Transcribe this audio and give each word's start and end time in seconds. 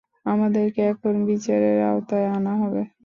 আমাদেরকে 0.25 0.81
এখন 0.91 1.13
বিচারের 1.29 1.77
আওতায় 1.89 2.27
আনা 2.35 2.53
হবে! 2.61 2.81